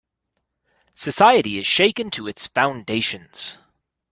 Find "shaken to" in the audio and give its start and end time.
1.67-2.27